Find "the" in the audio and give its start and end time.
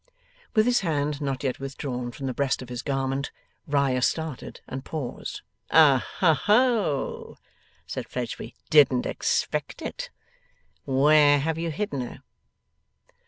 2.25-2.33